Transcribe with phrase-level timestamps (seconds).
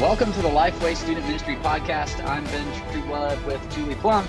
[0.00, 2.22] Welcome to the Lifeway Student Ministry Podcast.
[2.28, 4.28] I'm Ben Trueblood with Julie Plunk.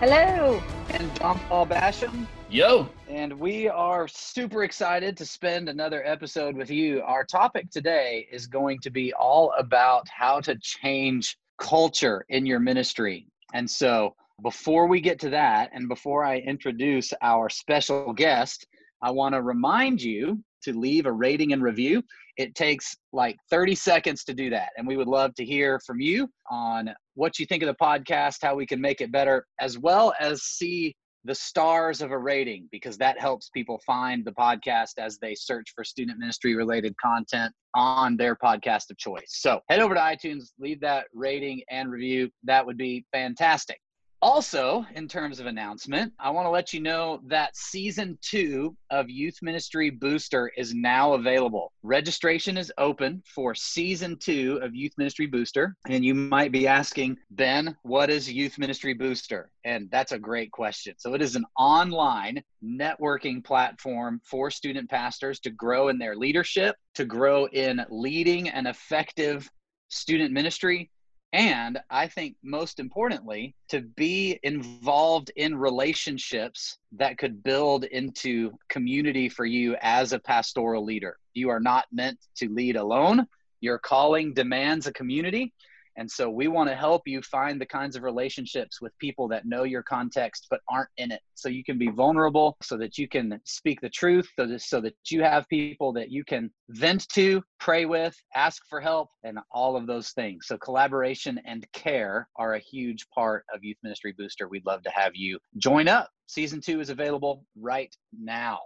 [0.00, 0.62] Hello.
[0.90, 2.26] And John Paul Basham.
[2.50, 2.90] Yo.
[3.08, 7.00] And we are super excited to spend another episode with you.
[7.00, 12.60] Our topic today is going to be all about how to change culture in your
[12.60, 13.28] ministry.
[13.54, 18.66] And so, before we get to that, and before I introduce our special guest,
[19.00, 22.02] I want to remind you to leave a rating and review.
[22.38, 24.70] It takes like 30 seconds to do that.
[24.76, 28.36] And we would love to hear from you on what you think of the podcast,
[28.40, 32.68] how we can make it better, as well as see the stars of a rating,
[32.70, 37.52] because that helps people find the podcast as they search for student ministry related content
[37.74, 39.26] on their podcast of choice.
[39.26, 42.30] So head over to iTunes, leave that rating and review.
[42.44, 43.78] That would be fantastic.
[44.20, 49.08] Also, in terms of announcement, I want to let you know that season two of
[49.08, 51.72] Youth Ministry Booster is now available.
[51.84, 55.76] Registration is open for season two of Youth Ministry Booster.
[55.88, 59.52] And you might be asking, Ben, what is Youth Ministry Booster?
[59.64, 60.94] And that's a great question.
[60.98, 66.74] So, it is an online networking platform for student pastors to grow in their leadership,
[66.94, 69.48] to grow in leading an effective
[69.90, 70.90] student ministry
[71.32, 79.28] and I think most importantly, to be involved in relationships that could build into community
[79.28, 81.18] for you as a pastoral leader.
[81.34, 83.26] You are not meant to lead alone.
[83.60, 85.52] Your calling demands a community.
[85.98, 89.46] And so we want to help you find the kinds of relationships with people that
[89.46, 91.20] know your context but aren't in it.
[91.34, 95.22] So you can be vulnerable, so that you can speak the truth, so that, you
[95.22, 99.88] have people that you can vent to, pray with, ask for help, and all of
[99.88, 100.46] those things.
[100.46, 104.48] So collaboration and care are a huge part of Youth Ministry Booster.
[104.48, 106.08] We'd love to have you join up.
[106.26, 108.60] Season two is available right now.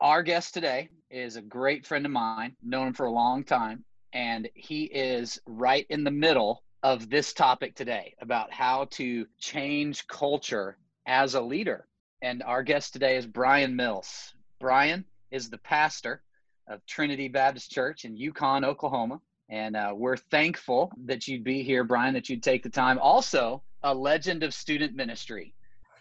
[0.00, 3.84] Our guest today is a great friend of mine, known him for a long time,
[4.12, 10.06] and he is right in the middle of this topic today about how to change
[10.06, 10.76] culture
[11.06, 11.86] as a leader.
[12.22, 14.34] And our guest today is Brian Mills.
[14.60, 16.22] Brian is the pastor
[16.68, 19.20] of Trinity Baptist Church in Yukon, Oklahoma.
[19.48, 22.98] And uh, we're thankful that you'd be here, Brian, that you'd take the time.
[22.98, 25.54] Also, a legend of student ministry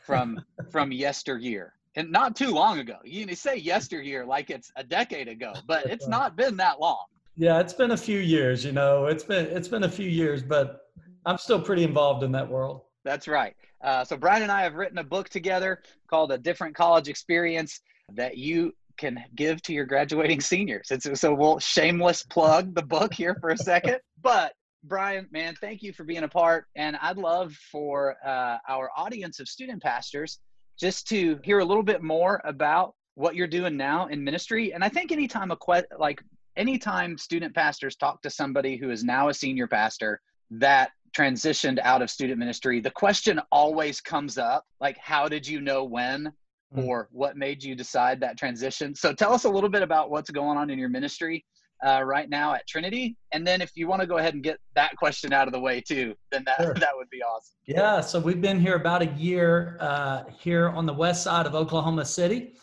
[0.06, 2.98] from from yesteryear and not too long ago.
[3.04, 7.06] You say yesteryear like it's a decade ago, but it's not been that long.
[7.38, 9.06] Yeah, it's been a few years, you know.
[9.06, 10.90] It's been it's been a few years, but
[11.26, 12.82] I'm still pretty involved in that world.
[13.04, 13.56] That's right.
[13.84, 17.82] Uh, so Brian and I have written a book together called A Different College Experience
[18.14, 20.88] that you can give to your graduating seniors.
[20.90, 23.98] It's, so we'll shameless plug the book here for a second.
[24.22, 24.54] But
[24.84, 26.66] Brian, man, thank you for being a part.
[26.76, 30.40] And I'd love for uh, our audience of student pastors
[30.80, 34.74] just to hear a little bit more about what you're doing now in ministry.
[34.74, 36.24] And I think anytime a que- like
[36.58, 40.22] anytime student pastors talk to somebody who is now a senior pastor
[40.52, 45.62] that transitioned out of student ministry, the question always comes up like, how did you
[45.62, 46.32] know when?
[46.74, 46.80] Hmm.
[46.82, 48.96] Or what made you decide that transition?
[48.96, 51.46] So tell us a little bit about what's going on in your ministry
[51.86, 54.58] uh, right now at Trinity, and then if you want to go ahead and get
[54.76, 56.74] that question out of the way too, then that sure.
[56.76, 57.54] that would be awesome.
[57.66, 61.54] Yeah, so we've been here about a year uh, here on the west side of
[61.54, 62.54] Oklahoma City,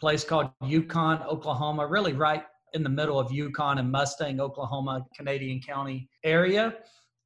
[0.00, 2.44] place called Yukon, Oklahoma, really right
[2.74, 6.74] in the middle of Yukon and Mustang, Oklahoma, Canadian County area.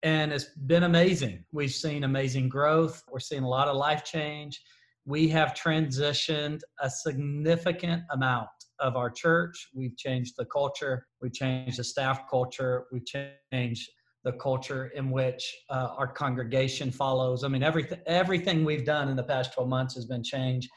[0.02, 1.44] And it's been amazing.
[1.52, 3.02] We've seen amazing growth.
[3.10, 4.60] We're seeing a lot of life change.
[5.06, 8.48] We have transitioned a significant amount
[8.80, 9.68] of our church.
[9.74, 11.06] We've changed the culture.
[11.20, 12.84] We've changed the staff culture.
[12.92, 13.04] We've
[13.52, 13.90] changed
[14.24, 17.44] the culture in which uh, our congregation follows.
[17.44, 20.68] I mean, everything everything we've done in the past 12 months has been changed,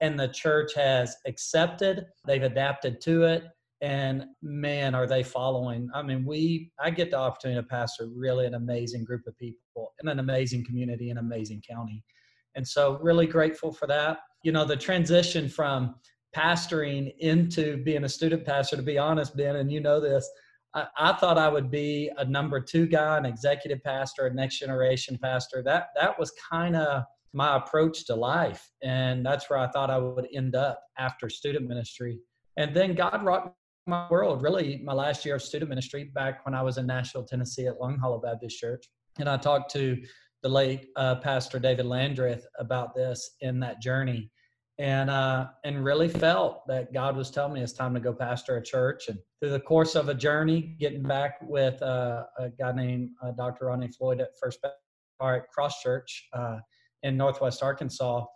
[0.00, 2.06] and the church has accepted.
[2.26, 3.44] They've adapted to it,
[3.80, 5.88] and man are they following.
[5.94, 9.92] I mean we i get the opportunity to pastor really an amazing group of people
[10.00, 12.02] in an amazing community in an amazing county.
[12.54, 14.20] And so really grateful for that.
[14.42, 15.96] You know the transition from
[16.34, 20.28] pastoring into being a student pastor to be honest ben and you know this
[20.74, 24.58] I, I thought i would be a number two guy an executive pastor a next
[24.58, 25.62] generation pastor.
[25.62, 29.98] That that was kind of my approach to life and that's where i thought i
[29.98, 32.18] would end up after student ministry.
[32.56, 33.54] And then God brought
[33.86, 37.24] my world, really, my last year of student ministry back when I was in Nashville,
[37.24, 38.84] Tennessee at Long Hollow Baptist Church.
[39.18, 39.96] And I talked to
[40.42, 44.30] the late uh, Pastor David Landrith about this in that journey.
[44.78, 48.58] And uh, and really felt that God was telling me it's time to go pastor
[48.58, 49.08] a church.
[49.08, 53.30] And through the course of a journey, getting back with uh, a guy named uh,
[53.30, 53.66] Dr.
[53.66, 56.58] Ronnie Floyd at First Baptist Cross Church uh,
[57.04, 58.26] in Northwest Arkansas,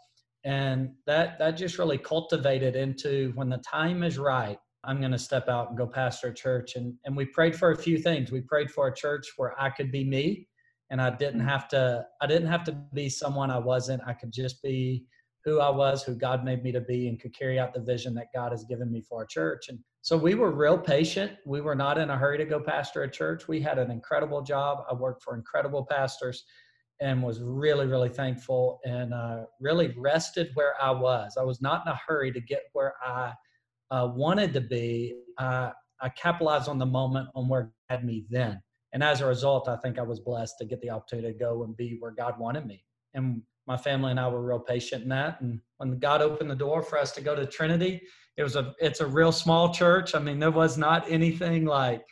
[0.44, 5.18] and that that just really cultivated into when the time is right I'm going to
[5.18, 6.76] step out and go pastor a church.
[6.76, 8.32] And, and we prayed for a few things.
[8.32, 10.48] We prayed for a church where I could be me
[10.90, 11.48] and I didn't mm.
[11.48, 14.02] have to, I didn't have to be someone I wasn't.
[14.06, 15.04] I could just be
[15.44, 18.14] who I was, who God made me to be, and could carry out the vision
[18.14, 19.68] that God has given me for our church.
[19.68, 21.32] And so we were real patient.
[21.46, 23.48] We were not in a hurry to go pastor a church.
[23.48, 24.84] We had an incredible job.
[24.90, 26.44] I worked for incredible pastors
[27.00, 31.36] and was really, really thankful and uh, really rested where I was.
[31.38, 33.32] I was not in a hurry to get where I
[33.90, 35.14] uh, wanted to be.
[35.38, 35.70] Uh,
[36.02, 38.62] I capitalized on the moment on where God had me then.
[38.92, 41.62] And as a result, I think I was blessed to get the opportunity to go
[41.62, 42.84] and be where God wanted me.
[43.14, 45.40] And my family and I were real patient in that.
[45.40, 48.02] And when God opened the door for us to go to Trinity,
[48.36, 50.14] it was a it's a real small church.
[50.14, 52.04] I mean, there was not anything like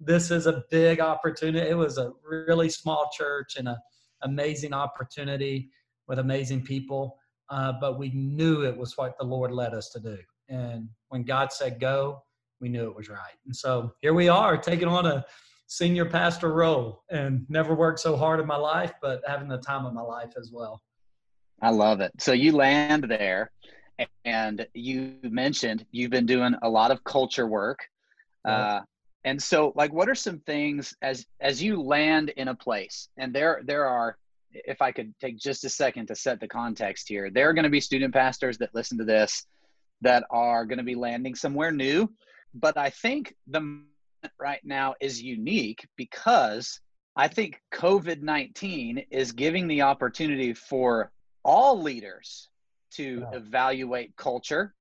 [0.00, 1.66] this is a big opportunity.
[1.68, 3.76] It was a really small church and an
[4.22, 5.70] amazing opportunity
[6.06, 7.16] with amazing people.
[7.48, 10.18] Uh, but we knew it was what the Lord led us to do.
[10.48, 12.22] And when God said go,
[12.60, 13.36] we knew it was right.
[13.44, 15.24] And so here we are taking on a
[15.66, 19.84] senior pastor role and never worked so hard in my life, but having the time
[19.84, 20.82] of my life as well.
[21.62, 22.12] I love it.
[22.18, 23.50] So you land there
[24.24, 27.80] and you mentioned you've been doing a lot of culture work.
[28.44, 28.80] Uh,
[29.24, 33.34] and so like what are some things as as you land in a place and
[33.34, 34.16] there there are
[34.64, 37.64] if I could take just a second to set the context here, there are going
[37.64, 39.44] to be student pastors that listen to this
[40.02, 42.10] that are going to be landing somewhere new.
[42.54, 43.82] But I think the
[44.40, 46.80] right now is unique because
[47.16, 51.10] I think COVID 19 is giving the opportunity for
[51.44, 52.48] all leaders
[52.92, 54.74] to evaluate culture.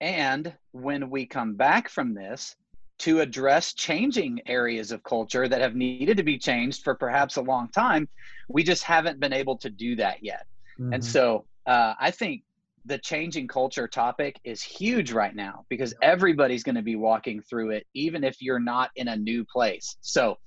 [0.00, 2.56] And when we come back from this,
[3.00, 7.40] to address changing areas of culture that have needed to be changed for perhaps a
[7.40, 8.06] long time.
[8.48, 10.46] We just haven't been able to do that yet.
[10.78, 10.92] Mm-hmm.
[10.92, 12.42] And so uh, I think
[12.84, 17.70] the changing culture topic is huge right now because everybody's going to be walking through
[17.70, 19.96] it, even if you're not in a new place.
[20.00, 20.38] So,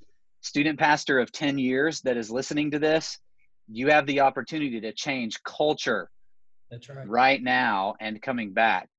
[0.41, 3.19] student pastor of 10 years that is listening to this,
[3.68, 6.09] you have the opportunity to change culture
[6.71, 7.07] right.
[7.07, 8.89] right now and coming back.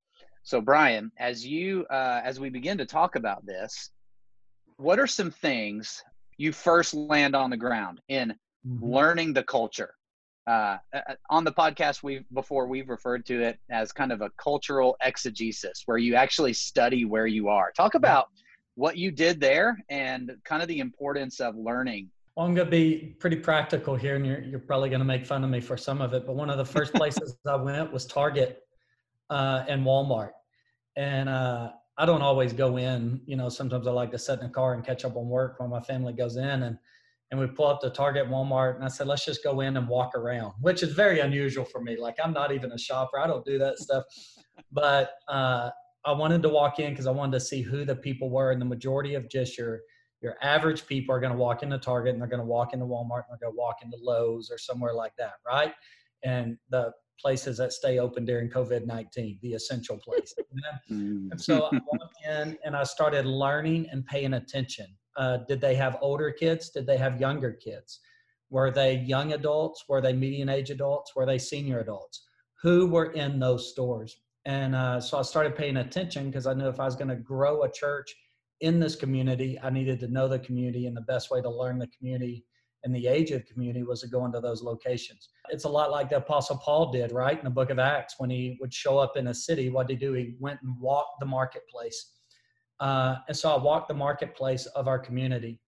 [0.43, 3.91] So, Brian, as you uh, as we begin to talk about this,
[4.77, 6.03] what are some things
[6.37, 8.35] you first land on the ground in
[8.67, 8.85] mm-hmm.
[8.85, 9.95] learning the culture?
[10.47, 11.01] Uh, uh,
[11.31, 15.85] on the podcast we've before we've referred to it as kind of a cultural exegesis
[15.87, 17.73] where you actually study where you are.
[17.73, 18.29] Talk about
[18.75, 22.11] what you did there and kind of the importance of learning.
[22.37, 25.25] Well, i'm going to be pretty practical here and you're, you're probably going to make
[25.25, 27.93] fun of me for some of it but one of the first places i went
[27.93, 28.63] was target
[29.31, 30.33] uh, and walmart.
[30.97, 34.47] And uh, i don't always go in you know sometimes i like to sit in
[34.47, 36.77] the car and catch up on work while my family goes in and
[37.35, 39.89] and we pull up to Target, Walmart, and I said, let's just go in and
[39.89, 41.97] walk around, which is very unusual for me.
[41.97, 43.19] Like I'm not even a shopper.
[43.19, 44.05] I don't do that stuff.
[44.71, 45.71] But uh,
[46.05, 48.53] I wanted to walk in because I wanted to see who the people were.
[48.53, 49.81] And the majority of just your
[50.23, 52.87] your average people are going to walk into Target and they're going to walk into
[52.87, 55.73] Walmart and they're going to walk into Lowe's or somewhere like that, right?
[56.23, 60.35] And the places that stay open during COVID 19, the essential places.
[60.89, 65.75] and so I walked in and I started learning and paying attention uh, did they
[65.75, 66.71] have older kids?
[66.71, 68.01] Did they have younger kids?
[68.51, 69.85] Were they young adults?
[69.89, 71.15] Were they median age adults?
[71.17, 72.27] Were they senior adults?
[72.63, 74.17] Who were in those stores?
[74.45, 77.17] And uh, so I started paying attention because I knew if I was going to
[77.17, 78.15] grow a church
[78.61, 81.79] in this community, I needed to know the community, and the best way to learn
[81.79, 82.45] the community
[82.85, 85.31] and the age of community was to go into those locations.
[85.49, 87.37] It's a lot like the Apostle Paul did, right?
[87.37, 89.99] In the book of Acts, when he would show up in a city, what did
[89.99, 90.13] he do?
[90.13, 92.13] He went and walked the marketplace
[92.81, 95.61] uh, and so I walked the marketplace of our community.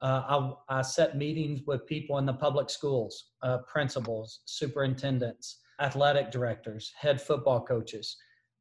[0.00, 6.32] Uh, I, I, set meetings with people in the public schools, uh, principals, superintendents, athletic
[6.32, 8.16] directors, head football coaches.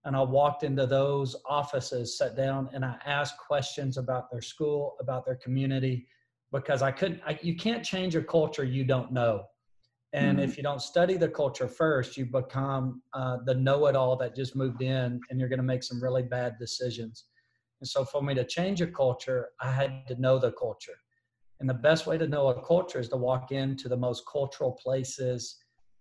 [0.05, 4.95] And I walked into those offices, sat down, and I asked questions about their school,
[4.99, 6.07] about their community,
[6.51, 9.43] because I couldn't, I, you can't change a culture you don't know.
[10.13, 10.49] And mm-hmm.
[10.49, 14.35] if you don't study the culture first, you become uh, the know it all that
[14.35, 17.25] just moved in, and you're going to make some really bad decisions.
[17.81, 20.97] And so for me to change a culture, I had to know the culture.
[21.59, 24.71] And the best way to know a culture is to walk into the most cultural
[24.71, 25.57] places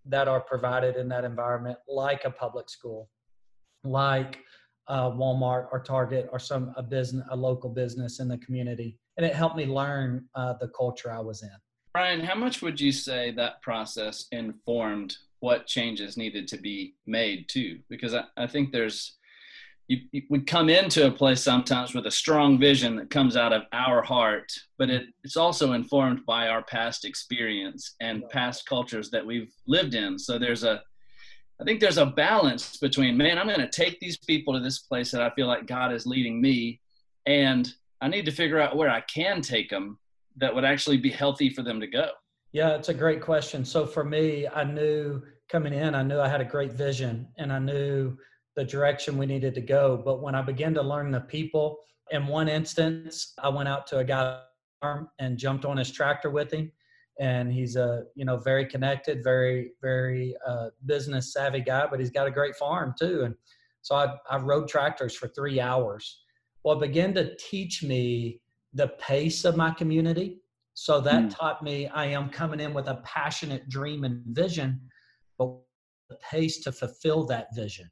[0.07, 3.11] that are provided in that environment, like a public school,
[3.83, 4.39] like
[4.89, 8.99] uh, Walmart or Target or some a business, a local business in the community.
[9.17, 11.51] And it helped me learn uh, the culture I was in.
[11.93, 17.49] Brian, how much would you say that process informed what changes needed to be made
[17.49, 17.81] too?
[17.89, 19.19] Because I, I think there's
[19.91, 23.53] you, you, we come into a place sometimes with a strong vision that comes out
[23.53, 29.11] of our heart, but it, it's also informed by our past experience and past cultures
[29.11, 30.17] that we've lived in.
[30.17, 30.81] So there's a
[31.61, 34.79] I think there's a balance between, man, I'm going to take these people to this
[34.79, 36.81] place that I feel like God is leading me,
[37.27, 37.71] and
[38.01, 39.99] I need to figure out where I can take them
[40.37, 42.09] that would actually be healthy for them to go.
[42.53, 43.65] Yeah, it's a great question.
[43.67, 45.21] So for me, I knew
[45.51, 48.17] coming in, I knew I had a great vision and I knew
[48.57, 50.01] the direction we needed to go.
[50.05, 51.79] But when I began to learn the people,
[52.11, 54.41] in one instance, I went out to a guy
[55.19, 56.73] and jumped on his tractor with him
[57.21, 62.11] and he's a you know very connected very very uh, business savvy guy but he's
[62.11, 63.35] got a great farm too and
[63.83, 66.23] so I, I rode tractors for three hours
[66.65, 68.41] well it began to teach me
[68.73, 70.41] the pace of my community
[70.75, 71.37] so that mm.
[71.37, 74.81] taught me i am coming in with a passionate dream and vision
[75.39, 75.59] but
[76.09, 77.91] the pace to fulfill that vision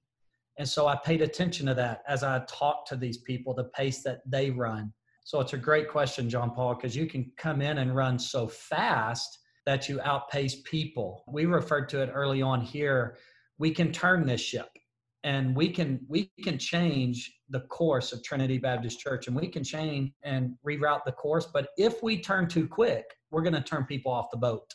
[0.59, 4.03] and so i paid attention to that as i talked to these people the pace
[4.03, 4.93] that they run
[5.29, 8.49] so it's a great question, John Paul, because you can come in and run so
[8.49, 11.23] fast that you outpace people.
[11.29, 13.19] We referred to it early on here.
[13.59, 14.71] We can turn this ship
[15.25, 19.63] and we can we can change the course of Trinity Baptist Church and we can
[19.63, 21.45] change and reroute the course.
[21.45, 24.73] But if we turn too quick, we're going to turn people off the boat.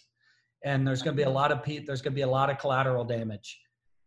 [0.63, 2.51] And there's going to be a lot of pe- there's going to be a lot
[2.51, 3.59] of collateral damage.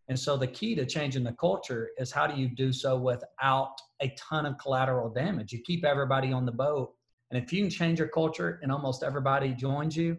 [0.09, 3.75] And so the key to changing the culture is how do you do so without
[4.01, 5.53] a ton of collateral damage?
[5.53, 6.95] You keep everybody on the boat.
[7.31, 10.17] And if you can change your culture and almost everybody joins you,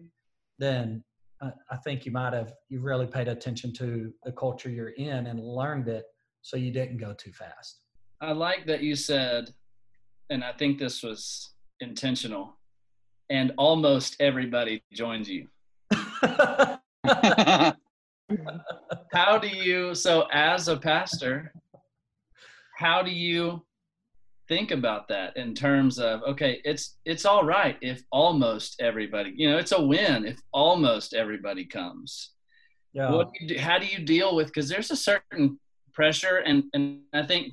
[0.58, 1.02] then
[1.40, 5.26] uh, I think you might have you really paid attention to the culture you're in
[5.26, 6.04] and learned it
[6.42, 7.80] so you didn't go too fast.
[8.20, 9.54] I like that you said,
[10.28, 12.56] and I think this was intentional,
[13.30, 15.46] and almost everybody joins you.
[18.30, 18.58] Mm-hmm.
[19.12, 21.50] how do you so as a pastor
[22.76, 23.62] how do you
[24.48, 29.48] think about that in terms of okay it's it's all right if almost everybody you
[29.48, 32.32] know it's a win if almost everybody comes.
[32.94, 33.10] Yeah.
[33.12, 35.60] What do do, how do you deal with because there's a certain
[35.92, 37.52] pressure and and i think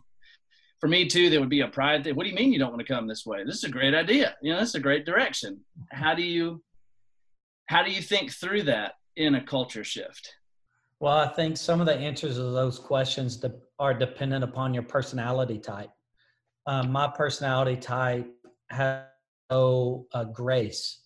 [0.80, 2.72] for me too there would be a pride thing what do you mean you don't
[2.72, 3.44] want to come this way?
[3.44, 4.36] This is a great idea.
[4.42, 5.60] You know this is a great direction.
[5.92, 6.64] How do you
[7.68, 10.34] how do you think through that in a culture shift
[11.00, 14.84] well, I think some of the answers to those questions de- are dependent upon your
[14.84, 15.90] personality type.
[16.68, 18.28] Um, my personality type
[18.70, 19.04] has
[19.52, 21.02] no uh, grace,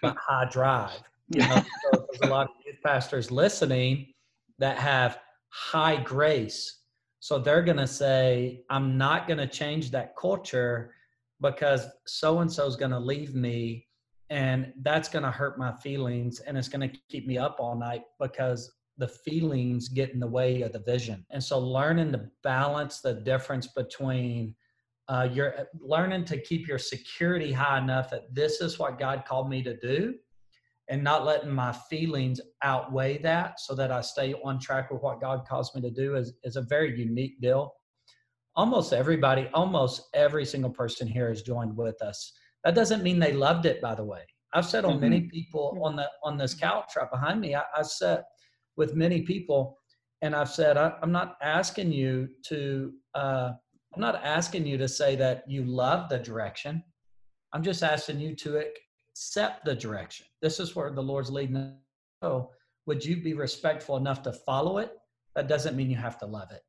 [0.00, 1.02] but high drive.
[1.28, 4.12] You know, so there's a lot of youth pastors listening
[4.58, 5.18] that have
[5.48, 6.80] high grace.
[7.20, 10.94] So they're going to say, I'm not going to change that culture
[11.40, 13.86] because so and so is going to leave me
[14.30, 17.76] and that's going to hurt my feelings and it's going to keep me up all
[17.76, 21.24] night because the feelings get in the way of the vision.
[21.30, 24.54] And so learning to balance the difference between
[25.08, 29.48] uh, you're learning to keep your security high enough that this is what God called
[29.48, 30.14] me to do
[30.88, 35.20] and not letting my feelings outweigh that so that I stay on track with what
[35.20, 37.74] God calls me to do is, is a very unique deal.
[38.54, 42.32] Almost everybody, almost every single person here has joined with us.
[42.64, 44.22] That doesn't mean they loved it, by the way.
[44.52, 45.00] I've said on mm-hmm.
[45.00, 48.22] many people on the on this couch right behind me, I, I said
[48.76, 49.78] with many people,
[50.22, 52.92] and I've said I, am not asking you to.
[53.14, 53.52] Uh,
[53.94, 56.82] I'm not asking you to say that you love the direction.
[57.52, 58.64] I'm just asking you to
[59.14, 60.26] accept the direction.
[60.40, 61.74] This is where the Lord's leading.
[62.22, 62.50] So,
[62.86, 64.92] would you be respectful enough to follow it?
[65.34, 66.62] That doesn't mean you have to love it.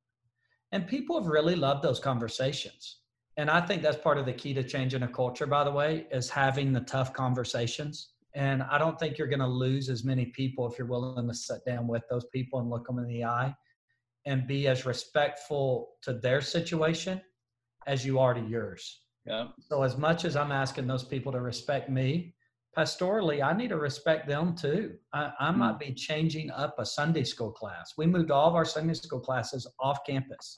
[0.72, 2.98] And people have really loved those conversations.
[3.38, 6.08] And I think that's part of the key to changing a culture, by the way,
[6.12, 8.13] is having the tough conversations.
[8.36, 11.34] And I don't think you're going to lose as many people if you're willing to
[11.34, 13.56] sit down with those people and look them in the eye
[14.26, 17.22] and be as respectful to their situation
[17.86, 19.02] as you are to yours.
[19.26, 19.48] Yeah.
[19.60, 22.34] So as much as I'm asking those people to respect me,
[22.76, 24.96] pastorally, I need to respect them too.
[25.14, 25.58] I, I mm.
[25.58, 27.94] might be changing up a Sunday school class.
[27.98, 30.58] We moved all of our Sunday school classes off campus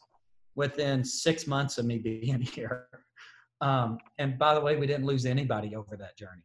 [0.56, 2.88] within six months of me being here.
[3.60, 6.44] Um, and by the way, we didn't lose anybody over that journey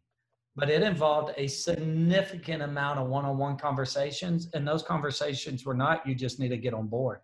[0.61, 6.15] but it involved a significant amount of one-on-one conversations and those conversations were not you
[6.15, 7.21] just need to get on board.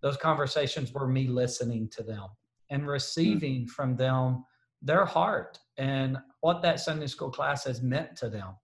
[0.00, 2.28] Those conversations were me listening to them
[2.70, 3.66] and receiving mm-hmm.
[3.66, 4.46] from them
[4.80, 8.54] their heart and what that sunday school class has meant to them.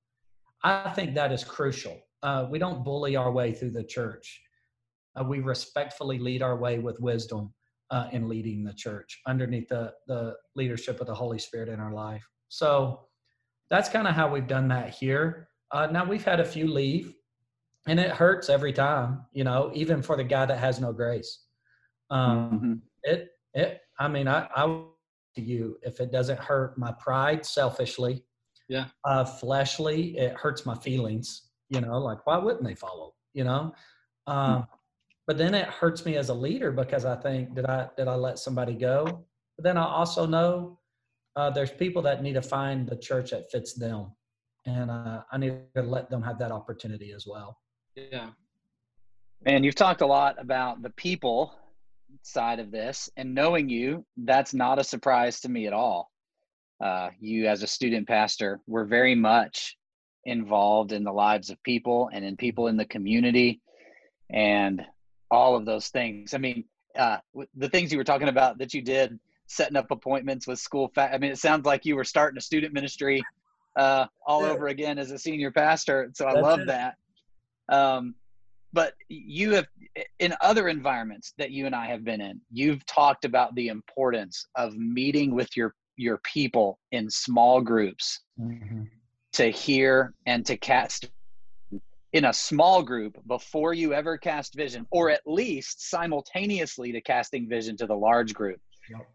[0.64, 2.00] I think that is crucial.
[2.22, 4.40] Uh, we don't bully our way through the church.
[5.20, 7.52] Uh, we respectfully lead our way with wisdom
[7.90, 11.92] uh, in leading the church underneath the, the leadership of the holy spirit in our
[11.92, 12.26] life.
[12.48, 13.07] So
[13.70, 15.48] that's kind of how we've done that here.
[15.70, 17.14] Uh, now we've had a few leave,
[17.86, 19.24] and it hurts every time.
[19.32, 21.44] You know, even for the guy that has no grace.
[22.10, 22.72] Um, mm-hmm.
[23.02, 23.80] It it.
[23.98, 24.82] I mean, I I
[25.36, 28.24] to you if it doesn't hurt my pride selfishly.
[28.68, 28.86] Yeah.
[29.04, 31.50] Uh, fleshly, it hurts my feelings.
[31.70, 33.14] You know, like why wouldn't they follow?
[33.34, 33.74] You know.
[34.26, 34.66] Um,
[35.26, 38.14] but then it hurts me as a leader because I think did I did I
[38.14, 39.26] let somebody go?
[39.56, 40.77] But then I also know
[41.38, 44.10] uh, there's people that need to find the church that fits them,
[44.66, 47.56] and uh, I need to let them have that opportunity as well.
[47.94, 48.30] Yeah.
[49.44, 51.54] Man, you've talked a lot about the people
[52.22, 56.10] side of this, and knowing you, that's not a surprise to me at all.
[56.84, 59.76] Uh, you, as a student pastor, were very much
[60.24, 63.60] involved in the lives of people and in people in the community,
[64.28, 64.84] and
[65.30, 66.34] all of those things.
[66.34, 66.64] I mean,
[66.96, 67.18] uh,
[67.54, 70.90] the things you were talking about that you did, setting up appointments with school.
[70.94, 73.22] Fa- I mean, it sounds like you were starting a student ministry
[73.76, 74.50] uh, all yeah.
[74.50, 76.10] over again as a senior pastor.
[76.14, 76.66] So I That's love it.
[76.66, 76.94] that.
[77.68, 78.14] Um,
[78.72, 79.66] but you have
[80.18, 84.46] in other environments that you and I have been in, you've talked about the importance
[84.54, 88.84] of meeting with your your people in small groups mm-hmm.
[89.32, 91.08] to hear and to cast
[92.12, 97.48] in a small group before you ever cast vision, or at least simultaneously to casting
[97.48, 98.60] vision to the large group.
[98.88, 99.08] Yep.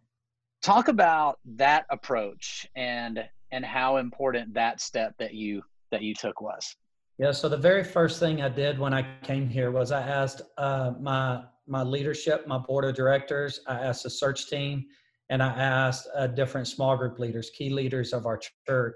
[0.64, 6.40] Talk about that approach and and how important that step that you that you took
[6.40, 6.76] was.
[7.20, 7.32] Yeah.
[7.32, 10.94] So the very first thing I did when I came here was I asked uh,
[11.02, 14.86] my my leadership, my board of directors, I asked the search team,
[15.30, 18.96] and I asked uh, different small group leaders, key leaders of our church,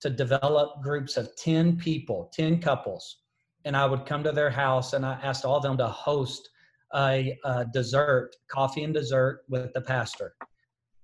[0.00, 3.18] to develop groups of ten people, ten couples,
[3.66, 6.48] and I would come to their house and I asked all of them to host
[6.94, 10.34] a, a dessert, coffee and dessert with the pastor.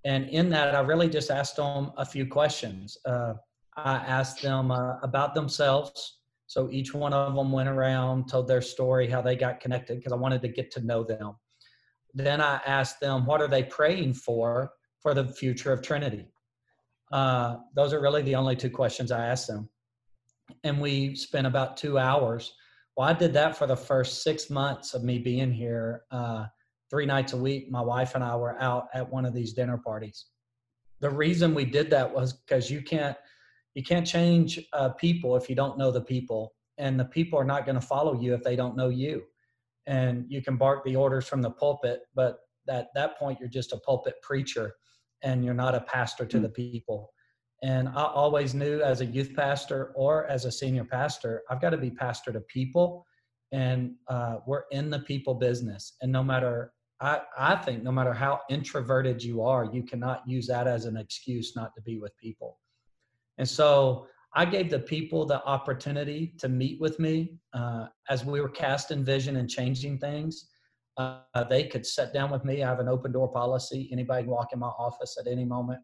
[0.07, 2.97] And in that, I really just asked them a few questions.
[3.05, 3.35] Uh,
[3.77, 6.19] I asked them uh, about themselves.
[6.47, 10.13] So each one of them went around, told their story, how they got connected, because
[10.13, 11.35] I wanted to get to know them.
[12.15, 14.71] Then I asked them, what are they praying for
[15.01, 16.29] for the future of Trinity?
[17.11, 19.69] Uh, those are really the only two questions I asked them.
[20.63, 22.55] And we spent about two hours.
[22.97, 26.05] Well, I did that for the first six months of me being here.
[26.13, 26.47] Uh,
[26.91, 29.79] three nights a week, my wife and I were out at one of these dinner
[29.79, 30.27] parties.
[31.01, 33.17] The reason we did that was because you can't
[33.75, 37.45] you can't change uh, people if you don't know the people and the people are
[37.45, 39.23] not going to follow you if they don't know you
[39.87, 43.73] and you can bark the orders from the pulpit but at that point you're just
[43.73, 44.73] a pulpit preacher
[45.23, 46.45] and you're not a pastor to mm-hmm.
[46.45, 47.13] the people
[47.63, 51.71] and i always knew as a youth pastor or as a senior pastor i've got
[51.71, 53.05] to be pastor to people
[53.53, 58.13] and uh, we're in the people business and no matter I, I think no matter
[58.13, 62.17] how introverted you are you cannot use that as an excuse not to be with
[62.19, 62.59] people
[63.39, 64.07] and so
[64.37, 69.03] I gave the people the opportunity to meet with me uh, as we were casting
[69.03, 70.49] vision and changing things.
[70.99, 72.63] Uh, they could sit down with me.
[72.63, 73.89] I have an open door policy.
[73.91, 75.81] Anybody can walk in my office at any moment.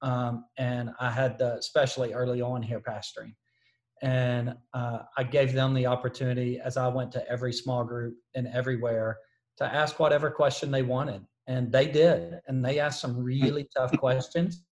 [0.00, 3.34] Um, and I had, the, especially early on here, pastoring.
[4.00, 8.46] And uh, I gave them the opportunity as I went to every small group and
[8.48, 9.18] everywhere
[9.60, 11.22] to ask whatever question they wanted.
[11.46, 12.40] And they did.
[12.46, 14.62] And they asked some really tough questions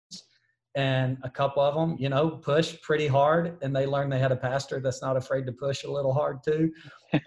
[0.78, 4.30] and a couple of them, you know, pushed pretty hard, and they learned they had
[4.30, 6.70] a pastor that's not afraid to push a little hard too.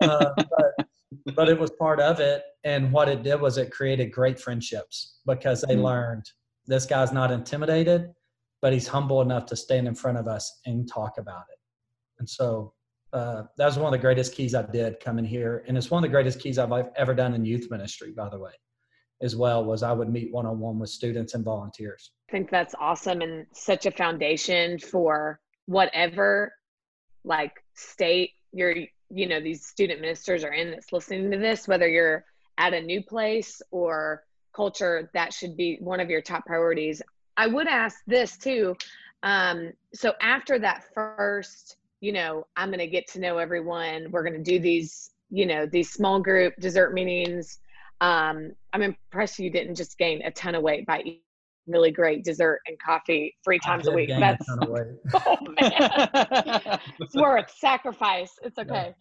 [0.01, 0.87] Uh, but,
[1.35, 5.19] but it was part of it, and what it did was it created great friendships
[5.25, 5.83] because they mm-hmm.
[5.83, 6.25] learned
[6.67, 8.13] this guy's not intimidated,
[8.61, 11.59] but he's humble enough to stand in front of us and talk about it.
[12.19, 12.73] And so
[13.13, 16.03] uh, that was one of the greatest keys I did coming here, and it's one
[16.03, 18.51] of the greatest keys I've ever done in youth ministry, by the way
[19.21, 22.11] as well was I would meet one on one with students and volunteers.
[22.29, 26.53] I think that's awesome and such a foundation for whatever
[27.23, 28.75] like state you're
[29.09, 32.25] you know these student ministers are in that's listening to this whether you're
[32.57, 34.23] at a new place or
[34.55, 37.01] culture that should be one of your top priorities
[37.37, 38.75] i would ask this too
[39.23, 44.23] um, so after that first you know i'm going to get to know everyone we're
[44.23, 47.59] going to do these you know these small group dessert meetings
[48.01, 51.21] um, I'm impressed you didn't just gain a ton of weight by eating
[51.67, 54.09] really great dessert and coffee three times a week.
[54.09, 54.55] That's a
[55.13, 58.31] oh man, it's worth sacrifice.
[58.43, 58.95] It's okay.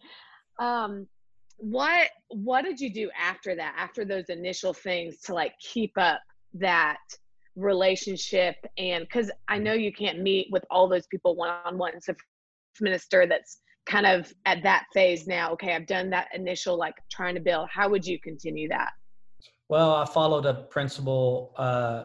[0.59, 0.83] Yeah.
[0.83, 1.07] Um,
[1.57, 3.73] what what did you do after that?
[3.75, 6.21] After those initial things to like keep up
[6.53, 6.99] that
[7.55, 11.99] relationship and because I know you can't meet with all those people one on one.
[12.01, 12.13] So
[12.79, 17.33] minister that's kind of at that phase now okay i've done that initial like trying
[17.33, 18.91] to build how would you continue that?
[19.69, 22.03] Well i followed a principle uh,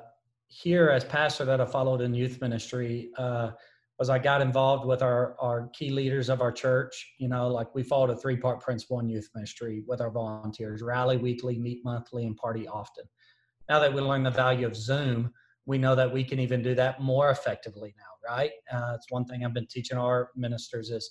[0.48, 3.50] here as pastor that i followed in youth ministry uh,
[3.98, 7.74] was i got involved with our, our key leaders of our church you know like
[7.74, 11.84] we followed a three part principle in youth ministry with our volunteers rally weekly meet
[11.84, 13.04] monthly and party often.
[13.68, 15.32] Now that we learn the value of zoom
[15.66, 19.24] we know that we can even do that more effectively now right uh, it's one
[19.24, 21.10] thing i've been teaching our ministers is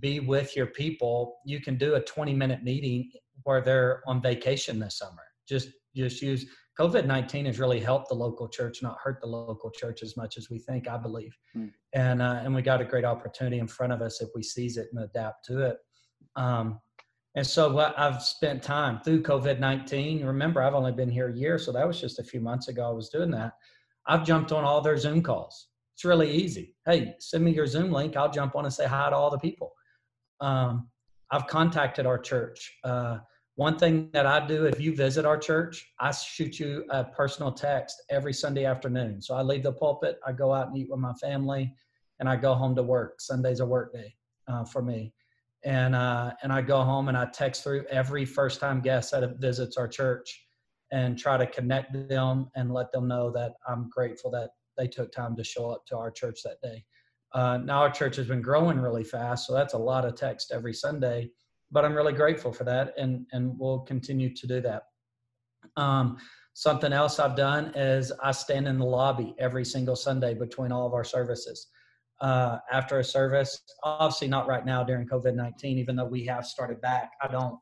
[0.00, 3.10] be with your people you can do a 20 minute meeting
[3.44, 5.22] where they're on vacation this summer.
[5.48, 6.46] Just just use
[6.78, 10.36] COVID nineteen has really helped the local church, not hurt the local church as much
[10.36, 10.88] as we think.
[10.88, 11.66] I believe, hmm.
[11.92, 14.76] and uh, and we got a great opportunity in front of us if we seize
[14.76, 15.78] it and adapt to it.
[16.34, 16.80] Um,
[17.34, 20.24] and so what I've spent time through COVID nineteen.
[20.24, 22.88] Remember, I've only been here a year, so that was just a few months ago.
[22.88, 23.52] I was doing that.
[24.08, 25.68] I've jumped on all their Zoom calls.
[25.94, 26.74] It's really easy.
[26.84, 28.16] Hey, send me your Zoom link.
[28.16, 29.72] I'll jump on and say hi to all the people.
[30.40, 30.88] Um,
[31.30, 32.78] I've contacted our church.
[32.84, 33.18] Uh,
[33.56, 37.50] one thing that I do, if you visit our church, I shoot you a personal
[37.50, 39.22] text every Sunday afternoon.
[39.22, 41.72] So I leave the pulpit, I go out and eat with my family,
[42.20, 43.20] and I go home to work.
[43.20, 44.14] Sunday's a work day
[44.46, 45.14] uh, for me,
[45.64, 49.38] and uh, and I go home and I text through every first time guest that
[49.40, 50.45] visits our church,
[50.92, 55.12] and try to connect them and let them know that I'm grateful that they took
[55.12, 56.84] time to show up to our church that day.
[57.32, 60.52] Uh, now our church has been growing really fast, so that's a lot of text
[60.52, 61.30] every Sunday
[61.70, 64.84] but I'm really grateful for that, and and we'll continue to do that.
[65.76, 66.18] Um,
[66.54, 70.86] something else I've done is I stand in the lobby every single Sunday between all
[70.86, 71.68] of our services.
[72.20, 76.46] Uh, after a service, obviously not right now during COVID nineteen, even though we have
[76.46, 77.10] started back.
[77.22, 77.58] I don't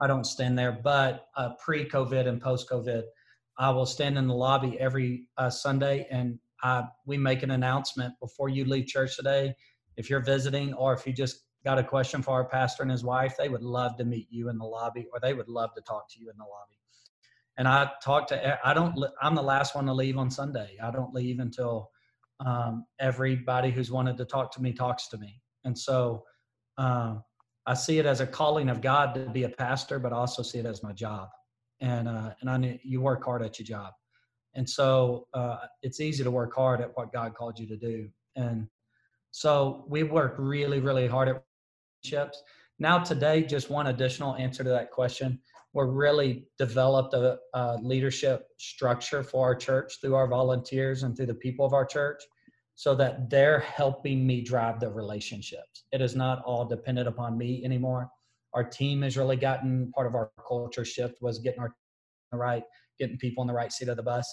[0.00, 3.02] I don't stand there, but uh, pre COVID and post COVID,
[3.58, 6.38] I will stand in the lobby every uh, Sunday and
[7.06, 9.54] we make an announcement before you leave church today.
[9.96, 13.04] If you're visiting or if you just got a question for our pastor and his
[13.04, 15.82] wife, they would love to meet you in the lobby or they would love to
[15.82, 16.78] talk to you in the lobby.
[17.56, 20.76] And I talk to, I don't, I'm the last one to leave on Sunday.
[20.82, 21.90] I don't leave until
[22.44, 25.40] um, everybody who's wanted to talk to me talks to me.
[25.64, 26.22] And so
[26.76, 27.24] um,
[27.68, 30.42] I see it as a calling of God to be a pastor, but I also
[30.42, 31.28] see it as my job.
[31.80, 33.92] And, uh, and I you work hard at your job.
[34.54, 38.08] And so uh, it's easy to work hard at what God called you to do.
[38.36, 38.68] And
[39.32, 41.42] so we work really, really hard at
[42.02, 42.42] relationships.
[42.78, 45.38] Now, today, just one additional answer to that question.
[45.74, 51.26] We're really developed a, a, leadership structure for our church through our volunteers and through
[51.26, 52.22] the people of our church
[52.78, 55.82] so that they're helping me drive the relationships.
[55.90, 58.08] It is not all dependent upon me anymore.
[58.54, 61.74] Our team has really gotten part of our culture shift was getting our
[62.32, 62.62] right,
[62.96, 64.32] getting people in the right seat of the bus.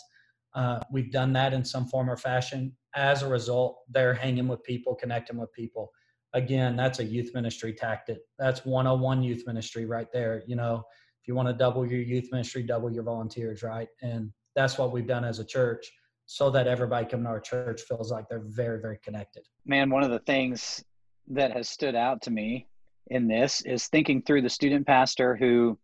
[0.53, 2.71] Uh, we've done that in some form or fashion.
[2.93, 5.91] As a result, they're hanging with people, connecting with people
[6.35, 8.19] again, that's a youth ministry tactic.
[8.37, 10.43] That's 101 youth ministry right there.
[10.45, 10.83] You know,
[11.21, 13.87] if you want to double your youth ministry, double your volunteers, right?
[14.03, 15.89] And that's what we've done as a church
[16.25, 19.43] so that everybody coming to our church feels like they're very, very connected.
[19.65, 20.83] Man, one of the things
[21.27, 22.67] that has stood out to me
[23.07, 25.77] in this is thinking through the student pastor who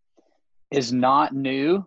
[0.71, 1.85] is not new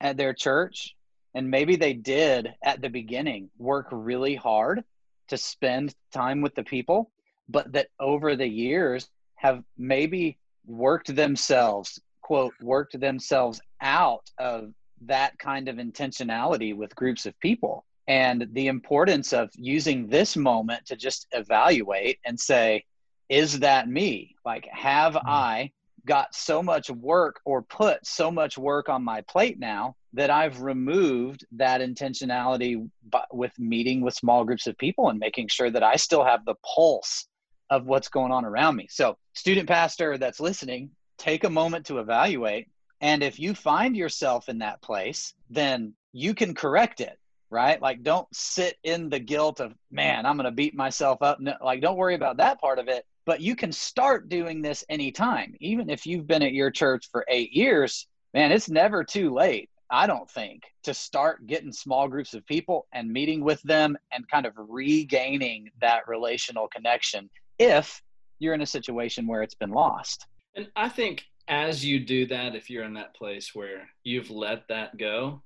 [0.00, 0.94] at their church
[1.34, 4.84] and maybe they did at the beginning work really hard
[5.28, 7.10] to spend time with the people
[7.48, 15.38] but that over the years have maybe worked themselves, quote, worked themselves out of that
[15.38, 17.84] kind of intentionality with groups of people.
[18.08, 22.84] And the importance of using this moment to just evaluate and say,
[23.28, 24.36] is that me?
[24.44, 25.28] Like, have mm-hmm.
[25.28, 25.72] I
[26.06, 30.60] got so much work or put so much work on my plate now that I've
[30.60, 32.88] removed that intentionality
[33.32, 36.54] with meeting with small groups of people and making sure that I still have the
[36.64, 37.26] pulse
[37.68, 38.86] of what's going on around me.
[38.88, 42.68] So, student pastor that's listening, take a moment to evaluate.
[43.00, 47.18] And if you find yourself in that place, then you can correct it,
[47.50, 47.80] right?
[47.80, 51.40] Like, don't sit in the guilt of, man, I'm going to beat myself up.
[51.40, 53.04] No, like, don't worry about that part of it.
[53.24, 55.54] But you can start doing this anytime.
[55.60, 59.68] Even if you've been at your church for eight years, man, it's never too late.
[59.90, 64.28] I don't think, to start getting small groups of people and meeting with them and
[64.28, 68.02] kind of regaining that relational connection if
[68.38, 70.26] you're in a situation where it's been lost.
[70.56, 74.66] And I think as you do that, if you're in that place where you've let
[74.68, 75.42] that go,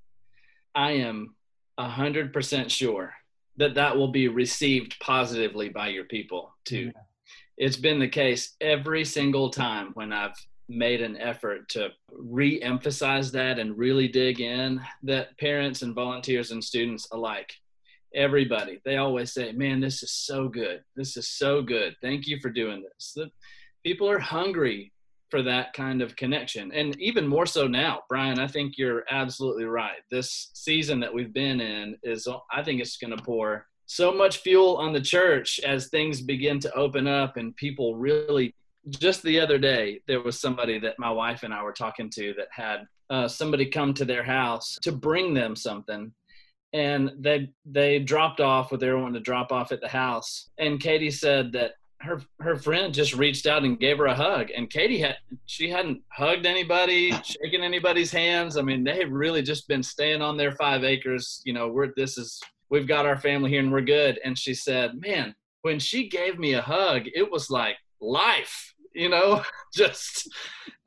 [0.74, 1.34] I am
[1.88, 3.14] 100% sure
[3.56, 6.92] that that will be received positively by your people too.
[6.94, 7.02] Yeah.
[7.58, 10.34] It's been the case every single time when I've
[10.70, 16.52] made an effort to re emphasize that and really dig in that parents and volunteers
[16.52, 17.52] and students alike
[18.14, 22.38] everybody they always say man this is so good this is so good thank you
[22.40, 23.30] for doing this the
[23.84, 24.92] people are hungry
[25.30, 26.72] for that kind of connection.
[26.72, 30.00] And even more so now brian i think you're absolutely right.
[30.10, 34.38] This season that we've been in is i think it's going to pour so much
[34.38, 38.54] fuel on the church as things begin to open up and people really
[38.88, 42.32] just the other day there was somebody that my wife and i were talking to
[42.34, 46.12] that had uh, somebody come to their house to bring them something.
[46.72, 50.50] And they they dropped off what they were wanting to drop off at the house.
[50.58, 54.48] And Katie said that her her friend just reached out and gave her a hug
[54.56, 58.56] and katie had she hadn't hugged anybody shaken anybody's hands.
[58.56, 61.92] I mean they had really just been staying on their five acres you know we're
[61.96, 64.18] this is we've got our family here and we're good.
[64.24, 69.10] And she said man when she gave me a hug it was like life you
[69.10, 69.42] know
[69.74, 70.28] just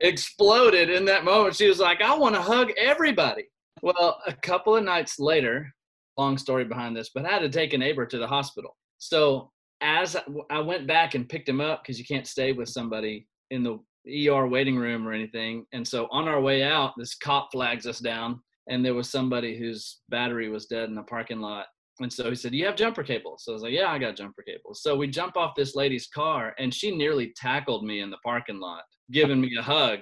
[0.00, 1.54] exploded in that moment.
[1.54, 3.44] She was like i want to hug everybody.
[3.82, 5.72] Well a couple of nights later
[6.16, 8.76] long story behind this but i had to take a neighbor to the hospital.
[8.98, 10.16] So as
[10.50, 13.78] I went back and picked him up because you can't stay with somebody in the
[14.06, 15.66] ER waiting room or anything.
[15.72, 19.58] And so on our way out, this cop flags us down, and there was somebody
[19.58, 21.66] whose battery was dead in the parking lot.
[22.00, 23.98] And so he said, "Do you have jumper cables?" So I was like, "Yeah, I
[23.98, 28.00] got jumper cables." So we jump off this lady's car, and she nearly tackled me
[28.00, 28.82] in the parking lot,
[29.12, 30.00] giving me a hug.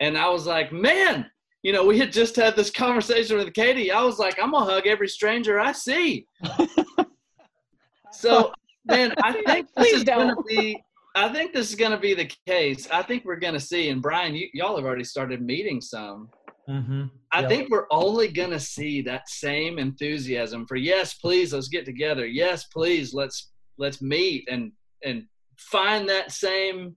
[0.00, 1.28] And I was like, "Man,
[1.62, 3.90] you know, we had just had this conversation with Katie.
[3.90, 6.28] I was like, I'm gonna hug every stranger I see."
[8.12, 8.52] so
[8.86, 10.82] man, I think this is going to be.
[11.16, 12.88] I think this is going to be the case.
[12.90, 16.28] I think we're going to see, and Brian, you, y'all have already started meeting some.
[16.68, 17.04] Mm-hmm.
[17.30, 17.48] I yep.
[17.48, 22.26] think we're only going to see that same enthusiasm for yes, please, let's get together.
[22.26, 24.72] Yes, please, let's let's meet and
[25.04, 25.24] and
[25.58, 26.96] find that same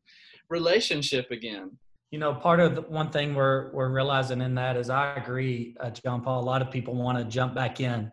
[0.50, 1.78] relationship again.
[2.12, 5.76] You know, part of the one thing we're we're realizing in that is I agree,
[5.82, 6.41] uh, John Paul.
[6.41, 8.12] A lot of people want to jump back in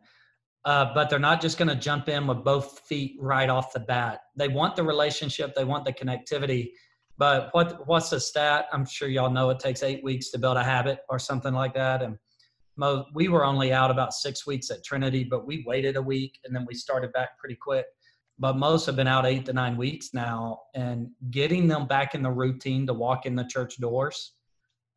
[0.65, 3.81] uh, but they're not just going to jump in with both feet right off the
[3.81, 4.21] bat.
[4.35, 6.71] They want the relationship, they want the connectivity.
[7.17, 8.67] But what what's the stat?
[8.73, 11.75] I'm sure y'all know it takes eight weeks to build a habit or something like
[11.75, 12.03] that.
[12.03, 12.17] And
[12.77, 16.41] mo- we were only out about six weeks at Trinity, but we waited a week
[16.45, 17.87] and then we started back pretty quick.
[18.37, 22.23] But most have been out eight to nine weeks now, and getting them back in
[22.23, 24.33] the routine to walk in the church doors,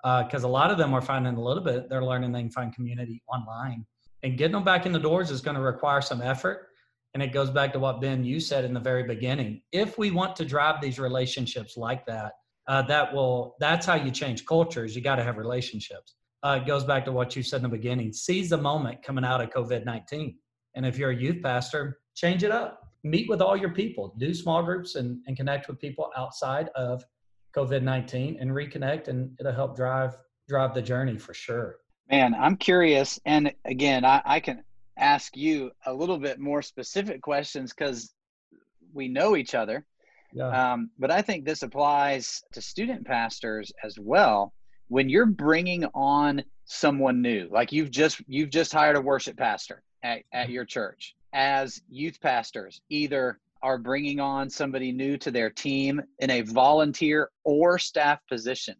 [0.01, 1.87] because uh, a lot of them are finding a little bit.
[1.87, 3.85] They're learning they can find community online
[4.23, 6.67] and getting them back in the doors is going to require some effort.
[7.13, 9.61] And it goes back to what Ben you said in the very beginning.
[9.71, 12.33] If we want to drive these relationships like that,
[12.67, 14.95] uh, that will that's how you change cultures.
[14.95, 16.15] You got to have relationships.
[16.43, 18.13] Uh, it goes back to what you said in the beginning.
[18.13, 20.37] Seize the moment coming out of COVID nineteen.
[20.75, 22.83] And if you're a youth pastor, change it up.
[23.03, 24.13] Meet with all your people.
[24.19, 27.03] Do small groups and, and connect with people outside of
[27.55, 31.77] COVID nineteen and reconnect, and it'll help drive drive the journey for sure.
[32.09, 33.19] Man, I'm curious.
[33.25, 34.63] And again, I, I can
[34.97, 38.13] ask you a little bit more specific questions because
[38.93, 39.85] we know each other.
[40.33, 40.73] Yeah.
[40.73, 44.53] Um, but I think this applies to student pastors as well.
[44.89, 49.83] When you're bringing on someone new, like you've just you've just hired a worship pastor
[50.03, 55.49] at, at your church, as youth pastors, either are bringing on somebody new to their
[55.49, 58.75] team in a volunteer or staff position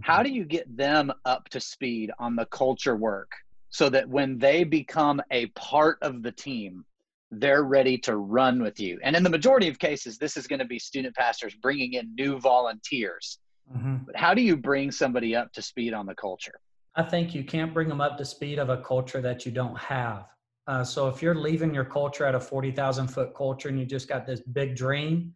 [0.00, 0.24] how mm-hmm.
[0.24, 3.32] do you get them up to speed on the culture work
[3.70, 6.84] so that when they become a part of the team,
[7.30, 8.98] they're ready to run with you?
[9.02, 12.14] And in the majority of cases, this is going to be student pastors bringing in
[12.14, 13.38] new volunteers.
[13.74, 13.96] Mm-hmm.
[14.06, 16.60] But how do you bring somebody up to speed on the culture?
[16.94, 19.78] I think you can't bring them up to speed of a culture that you don't
[19.78, 20.26] have.
[20.66, 24.08] Uh, so if you're leaving your culture at a 40,000 foot culture and you just
[24.08, 25.34] got this big dream,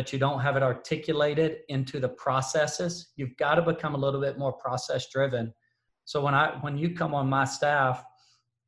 [0.00, 4.18] but you don't have it articulated into the processes, you've got to become a little
[4.18, 5.52] bit more process driven.
[6.06, 8.02] So when I when you come on my staff,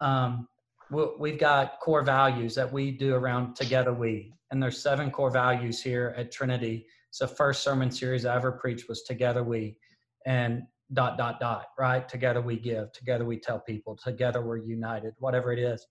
[0.02, 0.46] um,
[0.90, 5.82] we've got core values that we do around Together We, and there's seven core values
[5.82, 6.84] here at Trinity.
[7.12, 9.78] So first sermon series I ever preached was Together We,
[10.26, 12.06] and dot dot dot right.
[12.06, 12.92] Together we give.
[12.92, 13.96] Together we tell people.
[13.96, 15.14] Together we're united.
[15.18, 15.86] Whatever it is,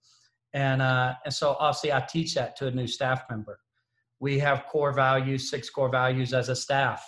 [0.53, 3.57] and uh, and so obviously I teach that to a new staff member
[4.21, 7.03] we have core values, six core values as a staff.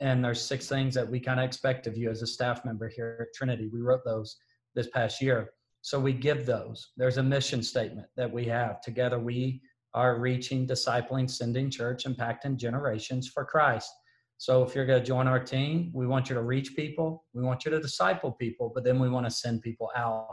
[0.00, 2.88] And there's six things that we kind of expect of you as a staff member
[2.88, 3.70] here at Trinity.
[3.72, 4.36] We wrote those
[4.74, 5.50] this past year.
[5.82, 6.90] So we give those.
[6.96, 8.80] There's a mission statement that we have.
[8.80, 9.62] Together we
[9.94, 13.92] are reaching, discipling, sending church, impacting generations for Christ.
[14.36, 17.44] So if you're going to join our team, we want you to reach people, we
[17.44, 20.26] want you to disciple people, but then we want to send people out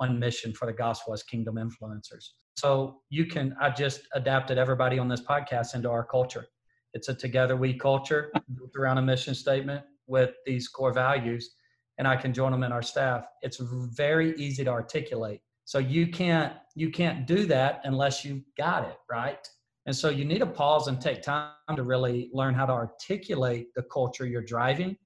[0.00, 2.30] on mission for the gospel as kingdom influencers.
[2.56, 6.46] So you can, I just adapted everybody on this podcast into our culture.
[6.94, 11.54] It's a together we culture built around a mission statement with these core values,
[11.98, 13.24] and I can join them in our staff.
[13.42, 15.40] It's very easy to articulate.
[15.64, 19.48] So you can't you can't do that unless you got it right.
[19.86, 23.68] And so you need to pause and take time to really learn how to articulate
[23.74, 24.96] the culture you're driving.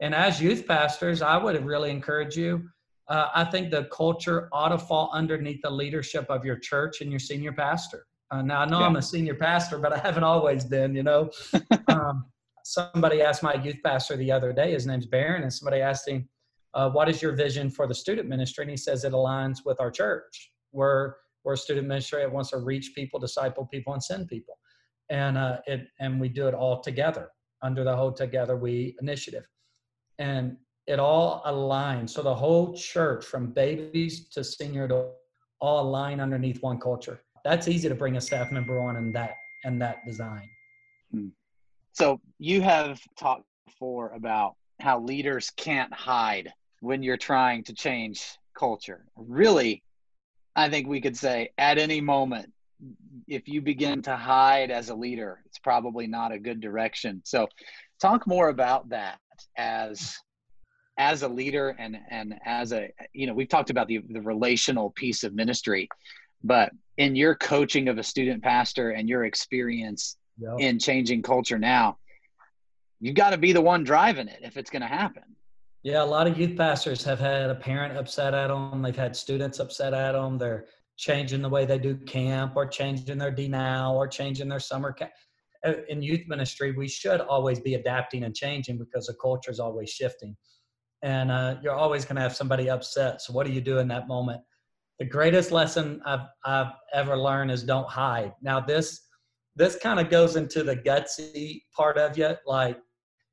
[0.00, 2.68] And as youth pastors, I would really encourage you
[3.10, 7.10] uh, I think the culture ought to fall underneath the leadership of your church and
[7.10, 8.06] your senior pastor.
[8.30, 8.86] Uh, now I know yeah.
[8.86, 10.94] I'm a senior pastor, but I haven't always been.
[10.94, 11.30] You know,
[11.88, 12.26] um,
[12.64, 14.72] somebody asked my youth pastor the other day.
[14.72, 16.28] His name's Barron, and somebody asked him,
[16.74, 19.80] uh, "What is your vision for the student ministry?" And he says it aligns with
[19.80, 20.52] our church.
[20.70, 24.56] We're we're a student ministry that wants to reach people, disciple people, and send people.
[25.08, 29.46] and uh, it and we do it all together under the whole Together We initiative,
[30.20, 30.56] and
[30.90, 32.10] it all aligns.
[32.10, 35.10] So the whole church, from babies to senior to
[35.60, 37.20] all align underneath one culture.
[37.44, 40.48] That's easy to bring a staff member on in that and that design.
[41.12, 41.28] Hmm.
[41.92, 48.26] So you have talked before about how leaders can't hide when you're trying to change
[48.58, 49.04] culture.
[49.16, 49.84] Really,
[50.56, 52.50] I think we could say at any moment,
[53.28, 57.20] if you begin to hide as a leader, it's probably not a good direction.
[57.24, 57.46] So
[58.00, 59.18] talk more about that
[59.56, 60.16] as
[61.00, 64.90] as a leader and and as a you know we've talked about the the relational
[64.90, 65.88] piece of ministry
[66.44, 70.52] but in your coaching of a student pastor and your experience yep.
[70.58, 71.96] in changing culture now
[73.00, 75.22] you've got to be the one driving it if it's going to happen.
[75.82, 79.16] Yeah a lot of youth pastors have had a parent upset at them they've had
[79.16, 80.66] students upset at them they're
[80.98, 85.12] changing the way they do camp or changing their DNOW or changing their summer camp.
[85.66, 89.60] Uh, in youth ministry we should always be adapting and changing because the culture is
[89.60, 90.36] always shifting
[91.02, 93.22] and uh, you're always going to have somebody upset.
[93.22, 94.42] So what do you do in that moment?
[94.98, 98.32] The greatest lesson I've, I've ever learned is don't hide.
[98.42, 99.06] Now this
[99.56, 102.78] this kind of goes into the gutsy part of you, like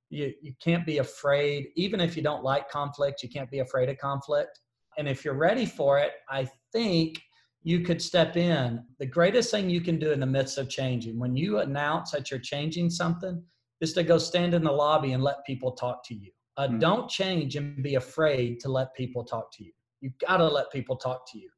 [0.10, 3.90] you you can't be afraid, even if you don't like conflict, you can't be afraid
[3.90, 4.60] of conflict.
[4.98, 7.22] And if you're ready for it, I think
[7.64, 8.84] you could step in.
[9.00, 12.32] The greatest thing you can do in the midst of changing, when you announce that
[12.32, 13.44] you're changing something,
[13.82, 16.80] is to go stand in the lobby and let people talk to you uh, mm
[16.80, 19.72] Don't change and be afraid to let people talk to you.
[20.02, 21.50] You've got to let people talk to you.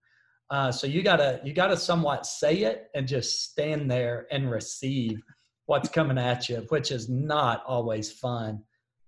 [0.49, 5.21] Uh, so you gotta you gotta somewhat say it and just stand there and receive
[5.67, 8.63] what's coming at you, which is not always fun.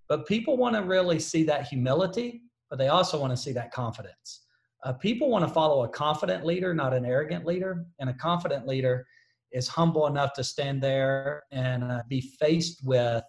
[0.08, 3.72] But people want to really see that humility, but they also want to see that
[3.72, 4.46] confidence.
[4.84, 7.86] Uh, people want to follow a confident leader, not an arrogant leader.
[8.00, 9.06] And a confident leader
[9.52, 13.24] is humble enough to stand there and uh, be faced with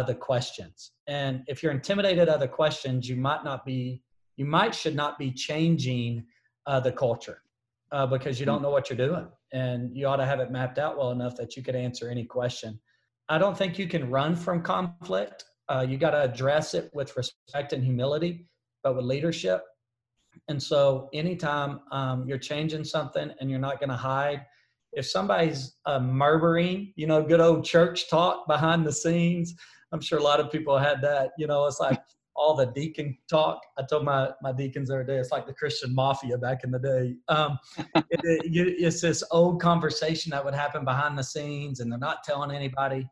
[0.00, 0.92] the questions.
[1.06, 4.02] And if you're intimidated other questions, you might not be,
[4.36, 6.24] you might should not be changing
[6.66, 7.42] uh, the culture
[7.90, 9.26] uh, because you don't know what you're doing.
[9.52, 12.24] And you ought to have it mapped out well enough that you could answer any
[12.24, 12.80] question.
[13.28, 15.44] I don't think you can run from conflict.
[15.68, 18.46] Uh, you got to address it with respect and humility,
[18.82, 19.62] but with leadership.
[20.48, 24.46] And so, anytime um, you're changing something and you're not going to hide,
[24.92, 29.54] if somebody's uh, murmuring, you know, good old church talk behind the scenes,
[29.92, 31.32] I'm sure a lot of people had that.
[31.38, 32.00] You know, it's like
[32.36, 33.60] all the deacon talk.
[33.78, 36.70] I told my my deacons the other day, it's like the Christian mafia back in
[36.70, 37.14] the day.
[37.28, 37.58] Um,
[37.94, 42.24] it, it, it's this old conversation that would happen behind the scenes, and they're not
[42.24, 43.06] telling anybody.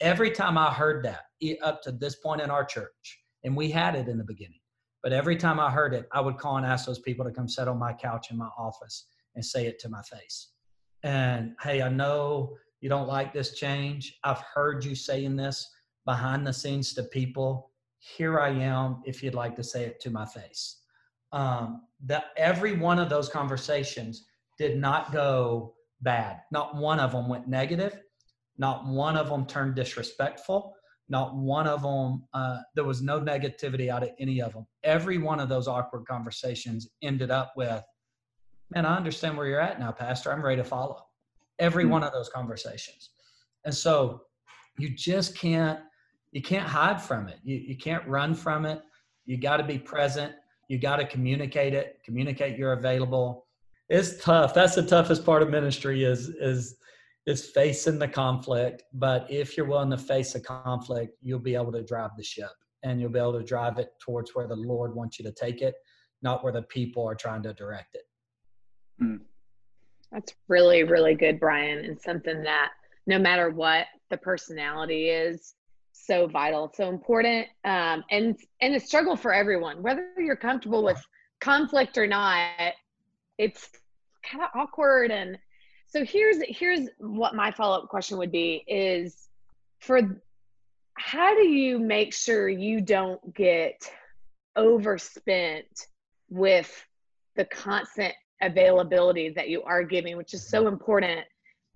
[0.00, 1.26] Every time I heard that,
[1.62, 4.58] up to this point in our church, and we had it in the beginning,
[5.02, 7.48] but every time I heard it, I would call and ask those people to come
[7.48, 10.52] sit on my couch in my office and say it to my face.
[11.02, 14.18] And hey, I know you don't like this change.
[14.24, 15.68] I've heard you saying this
[16.04, 17.70] behind the scenes to people
[18.02, 20.78] here i am if you'd like to say it to my face.
[21.30, 24.26] Um, that every one of those conversations
[24.58, 26.40] did not go bad.
[26.50, 27.98] Not one of them went negative.
[28.58, 30.74] Not one of them turned disrespectful.
[31.08, 35.18] Not one of them uh, there was no negativity out of any of them every
[35.18, 37.82] one of those awkward conversations ended up with
[38.70, 40.32] man i understand where you're at now pastor.
[40.32, 41.04] I'm ready to follow.
[41.58, 41.92] Every mm-hmm.
[41.92, 43.10] one of those conversations.
[43.64, 44.22] And so
[44.78, 45.80] you just can't
[46.32, 47.38] you can't hide from it.
[47.44, 48.82] You, you can't run from it.
[49.26, 50.32] You got to be present.
[50.68, 51.98] You got to communicate it.
[52.04, 53.46] Communicate you're available.
[53.88, 54.54] It's tough.
[54.54, 56.76] That's the toughest part of ministry is is
[57.26, 58.82] is facing the conflict.
[58.94, 62.50] But if you're willing to face the conflict, you'll be able to drive the ship
[62.82, 65.60] and you'll be able to drive it towards where the Lord wants you to take
[65.62, 65.74] it,
[66.22, 68.02] not where the people are trying to direct it.
[68.98, 69.16] Hmm.
[70.10, 72.70] That's really, really good, Brian, and something that
[73.06, 75.54] no matter what the personality is,
[76.04, 79.82] so vital, so important, um, and and a struggle for everyone.
[79.82, 81.00] Whether you're comfortable with
[81.40, 82.74] conflict or not,
[83.38, 83.68] it's
[84.28, 85.10] kind of awkward.
[85.10, 85.38] And
[85.86, 89.28] so here's here's what my follow up question would be: is
[89.78, 90.00] for
[90.94, 93.88] how do you make sure you don't get
[94.56, 95.86] overspent
[96.28, 96.84] with
[97.36, 98.12] the constant
[98.42, 101.20] availability that you are giving, which is so important.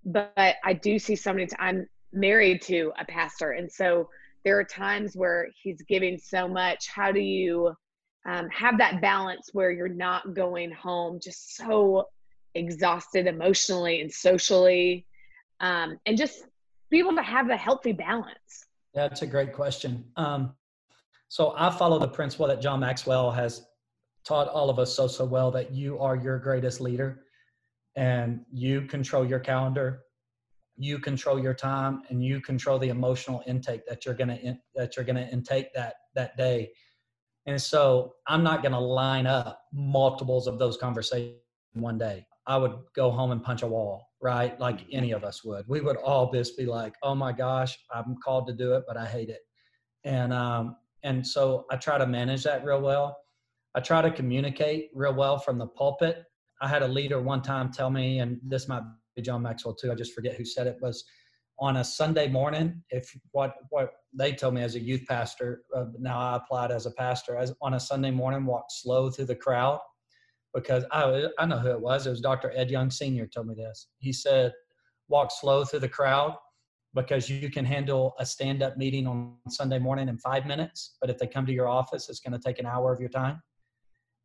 [0.04, 1.48] But I do see so many.
[1.58, 4.08] I'm married to a pastor and so
[4.46, 6.86] there are times where he's giving so much.
[6.88, 7.74] How do you
[8.26, 12.06] um, have that balance where you're not going home just so
[12.54, 15.04] exhausted emotionally and socially?
[15.60, 16.44] Um, and just
[16.90, 18.66] be able to have a healthy balance.
[18.94, 20.04] That's a great question.
[20.16, 20.54] Um,
[21.28, 23.66] so i follow the principle that john maxwell has
[24.24, 27.22] taught all of us so so well that you are your greatest leader
[27.96, 30.02] and you control your calendar
[30.78, 34.96] you control your time and you control the emotional intake that you're going to that
[34.96, 36.70] you're to intake that that day.
[37.46, 41.36] And so i'm not to line up multiples of those conversations
[41.74, 42.26] one day.
[42.46, 44.58] I would go home and punch a wall right?
[44.58, 45.66] Like any of us would.
[45.68, 48.96] We would all just be like oh my gosh i'm called to do it but
[48.96, 49.40] i hate it.
[50.04, 53.16] And um and so i try to manage that real well.
[53.74, 56.24] I try to communicate real well from the pulpit.
[56.62, 58.82] I had a leader one time tell me and this might
[59.22, 59.92] John Maxwell too.
[59.92, 61.04] I just forget who said it was
[61.58, 62.82] on a Sunday morning.
[62.90, 66.86] If what what they told me as a youth pastor, uh, now I applied as
[66.86, 67.36] a pastor.
[67.36, 69.80] As on a Sunday morning, walk slow through the crowd
[70.54, 72.06] because I I know who it was.
[72.06, 72.52] It was Dr.
[72.54, 73.88] Ed Young Senior told me this.
[73.98, 74.52] He said,
[75.08, 76.36] walk slow through the crowd
[76.94, 80.96] because you can handle a stand up meeting on Sunday morning in five minutes.
[81.00, 83.10] But if they come to your office, it's going to take an hour of your
[83.10, 83.42] time.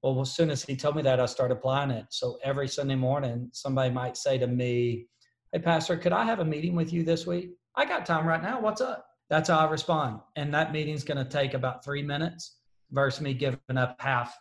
[0.01, 2.05] Well, as soon as he told me that, I started applying it.
[2.09, 5.07] So every Sunday morning, somebody might say to me,
[5.51, 7.51] Hey, Pastor, could I have a meeting with you this week?
[7.75, 8.59] I got time right now.
[8.59, 9.05] What's up?
[9.29, 10.19] That's how I respond.
[10.35, 12.57] And that meeting's going to take about three minutes
[12.91, 14.35] versus me giving up half,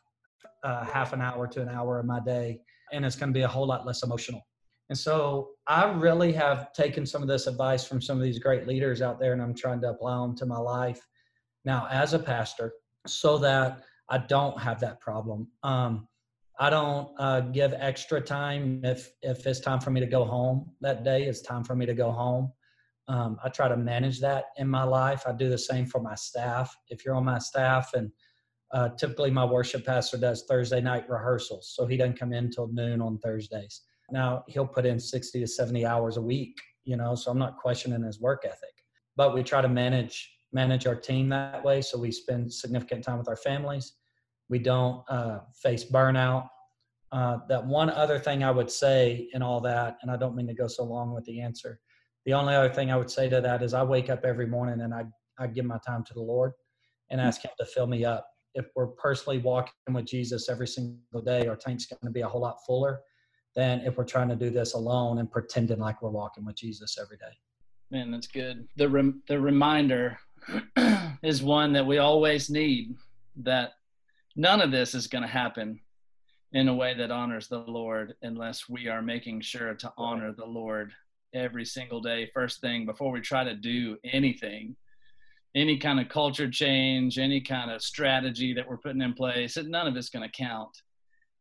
[0.64, 2.60] uh, half an hour to an hour of my day.
[2.92, 4.46] And it's going to be a whole lot less emotional.
[4.88, 8.66] And so I really have taken some of this advice from some of these great
[8.66, 11.00] leaders out there and I'm trying to apply them to my life
[11.64, 12.72] now as a pastor
[13.06, 15.48] so that I don't have that problem.
[15.62, 16.08] Um,
[16.58, 20.72] I don't uh, give extra time if if it's time for me to go home
[20.82, 21.22] that day.
[21.22, 22.52] It's time for me to go home.
[23.08, 25.22] Um, I try to manage that in my life.
[25.26, 26.76] I do the same for my staff.
[26.88, 28.10] If you're on my staff, and
[28.72, 32.68] uh, typically my worship pastor does Thursday night rehearsals, so he doesn't come in till
[32.68, 33.82] noon on Thursdays.
[34.10, 37.56] Now he'll put in 60 to 70 hours a week, you know, so I'm not
[37.56, 38.84] questioning his work ethic.
[39.16, 43.16] But we try to manage manage our team that way, so we spend significant time
[43.18, 43.94] with our families
[44.50, 46.48] we don't uh, face burnout.
[47.12, 50.46] Uh, that one other thing I would say in all that, and I don't mean
[50.48, 51.80] to go so long with the answer.
[52.26, 54.82] The only other thing I would say to that is I wake up every morning
[54.82, 55.04] and I,
[55.38, 56.52] I give my time to the Lord
[57.10, 58.26] and ask Him to fill me up.
[58.54, 62.28] If we're personally walking with Jesus every single day, our tank's going to be a
[62.28, 63.00] whole lot fuller
[63.56, 66.98] than if we're trying to do this alone and pretending like we're walking with Jesus
[67.00, 67.32] every day.
[67.90, 68.68] Man, that's good.
[68.76, 70.18] The rem- the reminder
[71.22, 72.96] is one that we always need
[73.36, 73.72] that
[74.36, 75.80] none of this is going to happen
[76.52, 80.46] in a way that honors the Lord unless we are making sure to honor the
[80.46, 80.92] Lord
[81.32, 84.74] every single day, first thing before we try to do anything,
[85.54, 89.56] any kind of culture change, any kind of strategy that we're putting in place.
[89.56, 90.70] None of it's going to count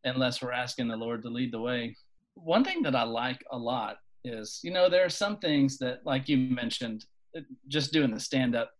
[0.03, 1.95] unless we're asking the Lord to lead the way.
[2.35, 6.05] One thing that I like a lot is, you know, there are some things that,
[6.05, 7.05] like you mentioned,
[7.67, 8.71] just doing the stand up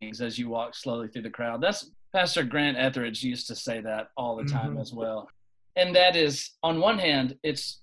[0.00, 1.62] things as you walk slowly through the crowd.
[1.62, 4.80] That's Pastor Grant Ethridge used to say that all the time mm-hmm.
[4.80, 5.28] as well.
[5.76, 7.80] And that is, on one hand, it's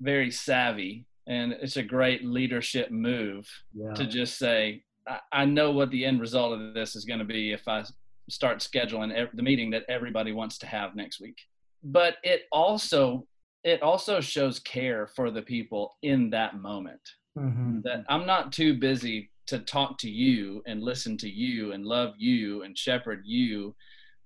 [0.00, 3.92] very savvy and it's a great leadership move yeah.
[3.94, 7.24] to just say, I, I, know what the end result of this is going to
[7.24, 7.84] be if I
[8.30, 11.38] start scheduling the meeting that everybody wants to have next week.
[11.82, 13.26] But it also
[13.64, 17.00] it also shows care for the people in that moment.
[17.36, 17.80] Mm-hmm.
[17.84, 22.14] That I'm not too busy to talk to you and listen to you and love
[22.18, 23.74] you and shepherd you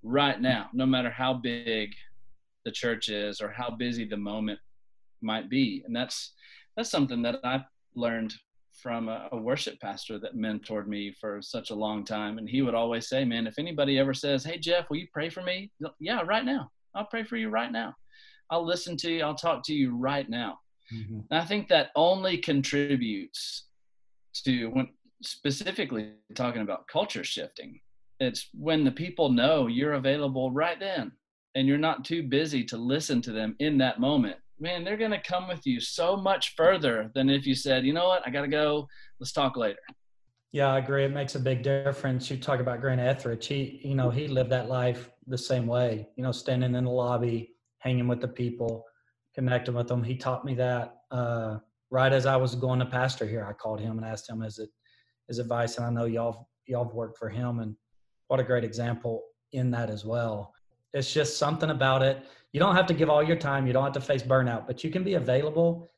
[0.02, 1.92] right now, no matter how big
[2.64, 4.58] the church is or how busy the moment
[5.22, 5.82] might be.
[5.86, 6.32] And that's
[6.76, 7.64] that's something that I've
[7.94, 8.34] learned
[8.72, 12.38] from a, a, worship pastor that mentored me for such a long time.
[12.38, 15.28] And he would always say, Man, if anybody ever says, Hey Jeff, will you pray
[15.28, 15.70] for me?
[15.98, 16.70] Yeah, right now.
[16.94, 17.94] I'll pray for you right now.
[18.48, 20.58] I'll listen to you, I'll talk to you right now.
[20.92, 21.20] Mm-hmm.
[21.30, 23.66] And I think that only contributes
[24.44, 24.88] to when
[25.22, 27.80] specifically talking about culture shifting.
[28.18, 31.12] It's when the people know you're available right then
[31.54, 34.36] and you're not too busy to listen to them in that moment.
[34.58, 37.94] Man, they're going to come with you so much further than if you said, you
[37.94, 38.86] know what, I got to go.
[39.18, 39.78] Let's talk later.
[40.52, 41.04] Yeah, I agree.
[41.04, 42.30] It makes a big difference.
[42.30, 43.46] You talk about Grant Ethridge.
[43.46, 46.90] He, you know, he lived that life the same way, you know, standing in the
[46.90, 48.84] lobby, hanging with the people,
[49.34, 50.02] connecting with them.
[50.02, 51.58] He taught me that uh,
[51.90, 53.46] right as I was going to pastor here.
[53.48, 54.70] I called him and asked him, is it
[55.30, 57.76] his advice, and I know y'all y'all have worked for him, and
[58.26, 59.22] what a great example
[59.52, 60.52] in that as well.
[60.92, 62.26] It's just something about it.
[62.52, 63.66] You don't have to give all your time.
[63.66, 65.88] You don't have to face burnout, but you can be available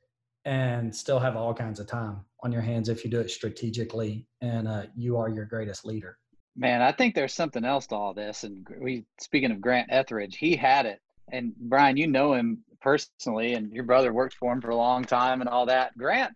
[0.44, 4.26] and still have all kinds of time on your hands if you do it strategically
[4.40, 6.18] and uh, you are your greatest leader.
[6.56, 8.44] Man, I think there's something else to all this.
[8.44, 11.00] And we, speaking of Grant Ethridge, he had it.
[11.30, 15.04] And Brian, you know him personally, and your brother worked for him for a long
[15.04, 15.96] time and all that.
[15.96, 16.34] Grant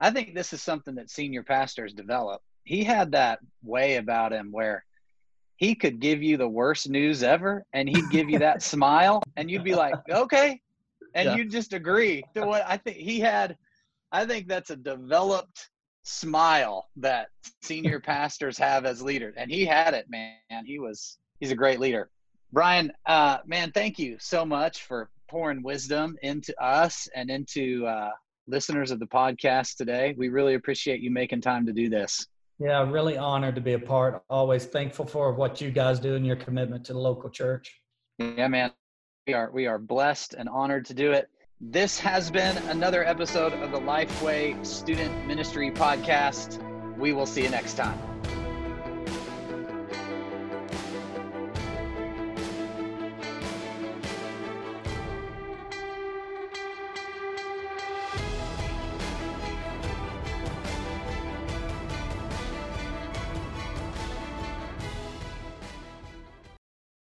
[0.00, 2.42] I think this is something that senior pastors develop.
[2.64, 4.84] He had that way about him where
[5.56, 9.50] he could give you the worst news ever and he'd give you that smile and
[9.50, 10.60] you'd be like, okay.
[11.14, 11.36] And yeah.
[11.36, 13.56] you'd just agree to what I think he had.
[14.12, 15.68] I think that's a developed
[16.04, 17.28] smile that
[17.62, 20.64] senior pastors have as leaders, and he had it, man.
[20.64, 22.10] He was he's a great leader.
[22.52, 28.10] Brian, uh, man, thank you so much for pouring wisdom into us and into uh,
[28.48, 30.14] listeners of the podcast today.
[30.16, 32.26] We really appreciate you making time to do this.
[32.58, 34.24] Yeah, really honored to be a part.
[34.28, 37.80] Always thankful for what you guys do and your commitment to the local church.
[38.18, 38.72] Yeah, man.
[39.26, 41.28] We are we are blessed and honored to do it.
[41.60, 46.58] This has been another episode of the Lifeway Student Ministry Podcast.
[46.96, 47.98] We will see you next time.